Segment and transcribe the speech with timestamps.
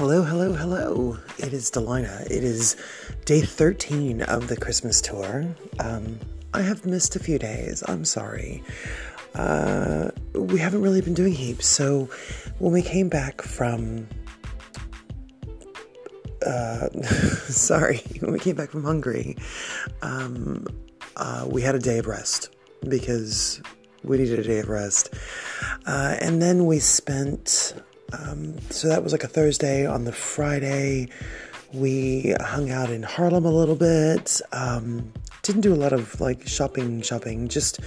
[0.00, 1.18] Hello, hello, hello.
[1.36, 2.22] It is Delina.
[2.22, 2.74] It is
[3.26, 5.54] day 13 of the Christmas tour.
[5.78, 6.18] Um,
[6.54, 7.84] I have missed a few days.
[7.86, 8.62] I'm sorry.
[9.34, 11.66] Uh, we haven't really been doing heaps.
[11.66, 12.08] So
[12.60, 14.08] when we came back from.
[16.46, 16.88] Uh,
[17.50, 19.36] sorry, when we came back from Hungary,
[20.00, 20.66] um,
[21.16, 22.56] uh, we had a day of rest
[22.88, 23.60] because
[24.02, 25.12] we needed a day of rest.
[25.84, 27.74] Uh, and then we spent
[28.12, 29.86] um, so that was like a Thursday.
[29.86, 31.08] On the Friday,
[31.72, 34.40] we hung out in Haarlem a little bit.
[34.52, 37.80] Um, didn't do a lot of like shopping, shopping, just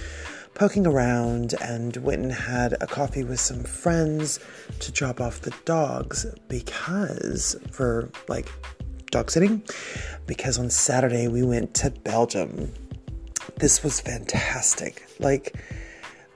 [0.54, 4.38] poking around and went and had a coffee with some friends
[4.78, 8.48] to drop off the dogs because for like
[9.10, 9.62] dog sitting
[10.26, 12.72] because on Saturday we went to Belgium.
[13.56, 15.06] This was fantastic.
[15.18, 15.54] Like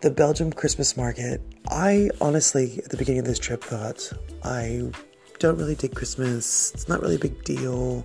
[0.01, 4.13] the Belgium Christmas market, I honestly, at the beginning of this trip, thought
[4.45, 4.93] I
[5.41, 6.73] don't really dig Christmas.
[6.73, 8.05] It's not really a big deal.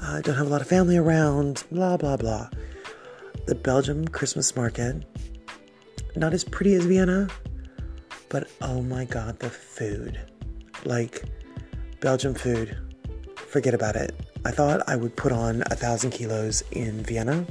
[0.00, 2.48] I don't have a lot of family around, blah, blah, blah.
[3.46, 5.04] The Belgium Christmas market,
[6.14, 7.28] not as pretty as Vienna,
[8.28, 10.20] but oh my god, the food.
[10.84, 11.24] Like,
[12.00, 12.78] Belgium food,
[13.36, 14.14] forget about it.
[14.44, 17.44] I thought I would put on a thousand kilos in Vienna.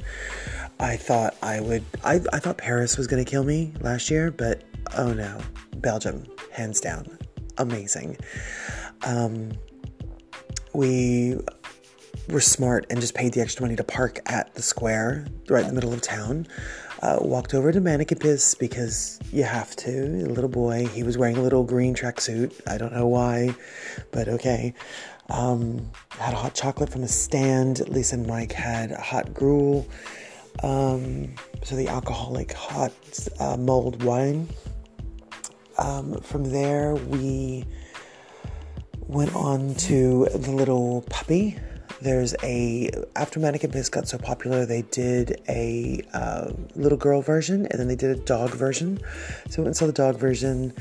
[0.79, 4.31] I thought I would, I, I thought Paris was going to kill me last year,
[4.31, 4.63] but
[4.97, 5.39] oh no,
[5.77, 7.17] Belgium, hands down,
[7.57, 8.17] amazing.
[9.05, 9.51] Um,
[10.73, 11.37] we
[12.29, 15.67] were smart and just paid the extra money to park at the square right in
[15.67, 16.47] the middle of town.
[17.01, 19.91] Uh, walked over to Piss because you have to.
[19.91, 22.61] The little boy, he was wearing a little green tracksuit.
[22.65, 23.53] I don't know why,
[24.11, 24.73] but okay.
[25.29, 27.85] Um, had a hot chocolate from a stand.
[27.89, 29.85] Lisa and Mike had hot gruel.
[30.61, 32.93] Um, so the alcoholic hot
[33.39, 34.47] uh, mulled wine.
[35.77, 37.65] Um, from there, we
[39.07, 41.57] went on to the little puppy.
[42.01, 47.65] There's a after Manneken Pis got so popular, they did a uh, little girl version
[47.67, 48.99] and then they did a dog version.
[49.49, 50.73] So we went and saw the dog version.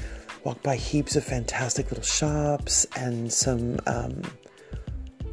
[0.44, 4.22] Walked by heaps of fantastic little shops and some um,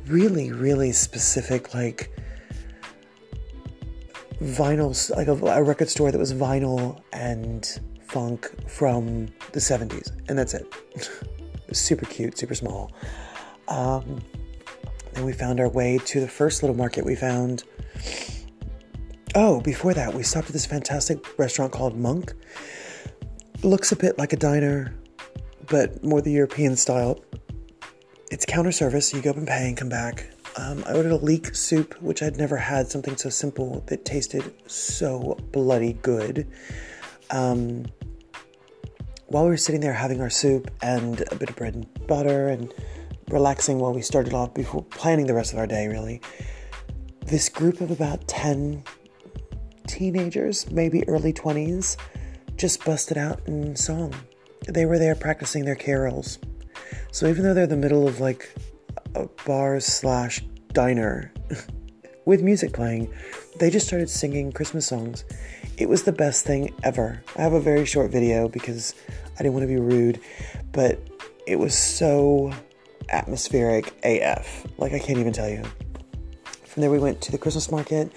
[0.05, 2.15] really, really specific like
[4.41, 10.37] vinyl, like a, a, record store that was vinyl and funk from the 70s, and
[10.37, 10.65] that's it.
[11.71, 12.91] super cute, super small.
[13.67, 14.21] Um,
[15.13, 17.63] then we found our way to the first little market we found.
[19.35, 22.33] Oh, before that, we stopped at this fantastic restaurant called Monk.
[23.61, 24.95] Looks a bit like a diner,
[25.67, 27.19] but more the European style.
[28.31, 30.31] It's counter service, you go up and pay and come back.
[30.59, 34.53] Um, I ordered a leek soup, which I'd never had something so simple that tasted
[34.67, 36.51] so bloody good.
[37.29, 37.85] Um,
[39.27, 42.49] while we were sitting there having our soup and a bit of bread and butter
[42.49, 42.73] and
[43.29, 46.19] relaxing while we started off before planning the rest of our day, really,
[47.25, 48.83] this group of about 10
[49.87, 51.95] teenagers, maybe early 20s,
[52.57, 54.13] just busted out in song.
[54.67, 56.37] They were there practicing their carols.
[57.11, 58.53] So even though they're the middle of like
[59.15, 60.41] a bar slash
[60.73, 61.33] diner
[62.25, 63.13] with music playing.
[63.59, 65.25] They just started singing Christmas songs.
[65.77, 67.23] It was the best thing ever.
[67.37, 68.93] I have a very short video because
[69.35, 70.19] I didn't want to be rude,
[70.71, 70.99] but
[71.47, 72.53] it was so
[73.09, 74.65] atmospheric AF.
[74.77, 75.63] Like, I can't even tell you.
[76.65, 78.11] From there, we went to the Christmas market.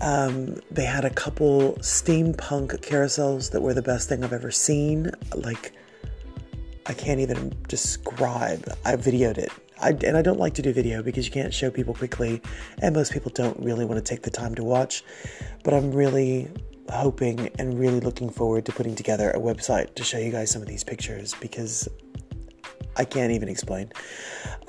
[0.00, 5.10] Um, they had a couple steampunk carousels that were the best thing I've ever seen.
[5.34, 5.72] Like,
[6.86, 8.64] I can't even describe.
[8.84, 9.50] I videoed it.
[9.80, 12.42] I, and I don't like to do video because you can't show people quickly,
[12.82, 15.04] and most people don't really want to take the time to watch.
[15.64, 16.48] But I'm really
[16.90, 20.62] hoping and really looking forward to putting together a website to show you guys some
[20.62, 21.88] of these pictures because
[22.96, 23.92] I can't even explain.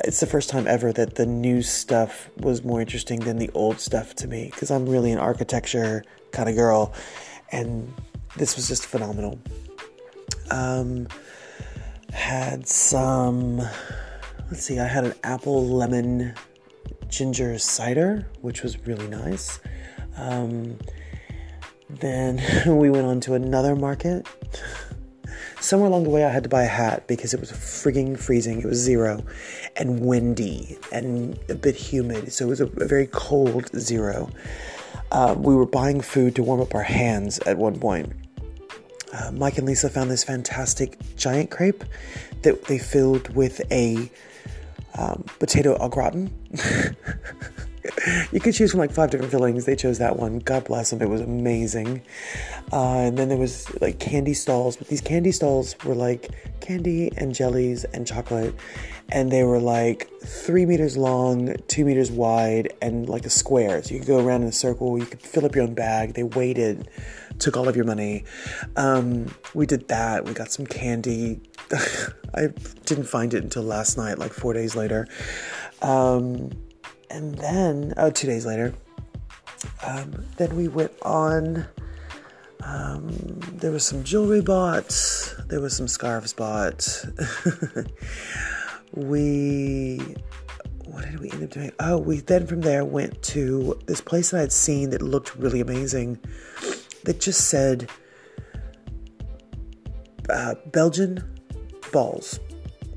[0.03, 3.79] It's the first time ever that the new stuff was more interesting than the old
[3.79, 6.93] stuff to me because I'm really an architecture kind of girl,
[7.51, 7.91] and
[8.37, 9.39] this was just phenomenal.
[10.51, 11.07] Um,
[12.11, 13.61] had some
[14.49, 16.33] let's see, I had an apple lemon
[17.07, 19.59] ginger cider, which was really nice.
[20.17, 20.77] Um,
[21.89, 22.41] then
[22.77, 24.27] we went on to another market.
[25.59, 28.59] Somewhere along the way, I had to buy a hat because it was frigging freezing.
[28.59, 29.23] It was zero
[29.75, 32.31] and windy and a bit humid.
[32.31, 34.29] So it was a, a very cold zero.
[35.11, 38.13] Uh, we were buying food to warm up our hands at one point.
[39.11, 41.83] Uh, Mike and Lisa found this fantastic giant crepe
[42.43, 44.09] that they filled with a
[44.97, 46.31] um, potato au gratin.
[48.31, 49.65] you could choose from like five different fillings.
[49.65, 50.39] They chose that one.
[50.39, 51.01] God bless them.
[51.01, 52.01] It was amazing.
[52.71, 57.11] Uh, and then there was like candy stalls, but these candy stalls were like candy
[57.17, 58.53] and jellies and chocolate,
[59.09, 63.81] and they were like three meters long, two meters wide, and like a square.
[63.81, 64.97] So you could go around in a circle.
[64.97, 66.13] You could fill up your own bag.
[66.13, 66.89] They waited,
[67.39, 68.25] took all of your money.
[68.75, 70.25] Um, we did that.
[70.25, 71.41] We got some candy.
[72.33, 72.47] I
[72.85, 75.07] didn't find it until last night, like four days later.
[75.81, 76.51] Um,
[77.09, 78.73] and then, oh, two days later,
[79.85, 81.65] um, then we went on.
[82.63, 84.89] Um, there was some jewelry bought.
[85.47, 87.05] There was some scarves bought.
[88.93, 90.15] we,
[90.85, 91.71] what did we end up doing?
[91.79, 95.61] Oh, we then from there went to this place that I'd seen that looked really
[95.61, 96.19] amazing.
[97.05, 97.89] That just said
[100.29, 101.38] uh, Belgian
[101.91, 102.39] balls.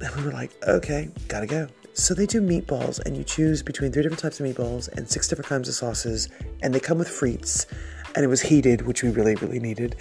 [0.00, 1.68] And we were like, okay, gotta go.
[1.94, 5.28] So they do meatballs, and you choose between three different types of meatballs and six
[5.28, 6.28] different kinds of sauces,
[6.62, 7.66] and they come with frites.
[8.14, 9.96] And it was heated, which we really, really needed.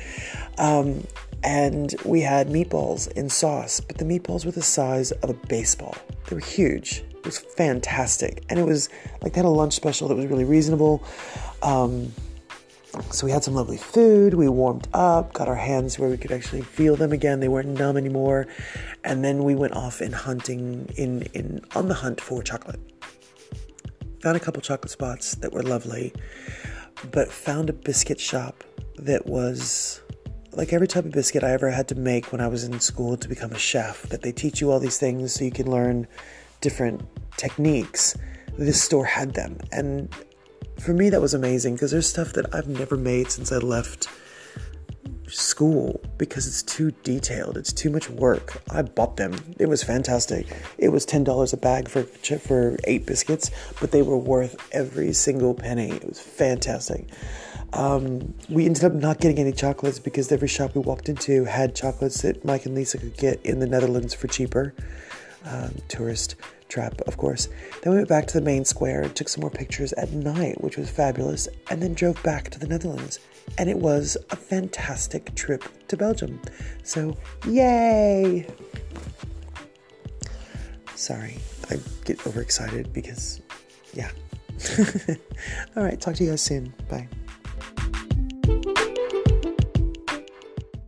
[0.57, 1.05] Um,
[1.43, 5.95] and we had meatballs in sauce, but the meatballs were the size of a baseball.
[6.27, 7.03] They were huge.
[7.13, 8.89] It was fantastic, and it was
[9.21, 11.03] like they had a lunch special that was really reasonable.
[11.61, 12.11] Um,
[13.11, 14.33] so we had some lovely food.
[14.33, 17.39] We warmed up, got our hands where we could actually feel them again.
[17.39, 18.47] They weren't numb anymore.
[19.03, 22.79] And then we went off in hunting in, in on the hunt for chocolate.
[24.21, 26.13] Found a couple chocolate spots that were lovely,
[27.11, 28.63] but found a biscuit shop
[28.97, 30.01] that was
[30.51, 33.15] like every type of biscuit I ever had to make when I was in school
[33.17, 34.03] to become a chef.
[34.03, 36.07] That they teach you all these things so you can learn
[36.59, 37.01] different
[37.38, 38.15] techniques.
[38.57, 40.13] This store had them, and
[40.79, 44.07] for me, that was amazing because there's stuff that I've never made since I left
[45.27, 47.57] school because it's too detailed.
[47.57, 48.62] It's too much work.
[48.69, 49.35] I bought them.
[49.59, 50.47] It was fantastic.
[50.77, 55.13] It was ten dollars a bag for for eight biscuits, but they were worth every
[55.13, 55.91] single penny.
[55.91, 57.07] It was fantastic.
[57.74, 61.74] Um, we ended up not getting any chocolates because every shop we walked into had
[61.74, 64.74] chocolates that Mike and Lisa could get in the Netherlands for cheaper.
[65.43, 66.35] Um, tourist
[66.71, 67.49] trap, of course.
[67.81, 70.61] Then we went back to the main square and took some more pictures at night,
[70.61, 73.19] which was fabulous, and then drove back to the Netherlands.
[73.57, 76.41] And it was a fantastic trip to Belgium.
[76.83, 77.17] So,
[77.47, 78.47] yay!
[80.95, 81.39] Sorry,
[81.69, 83.41] I get overexcited because,
[83.93, 84.11] yeah.
[85.75, 86.73] All right, talk to you guys soon.
[86.89, 87.07] Bye.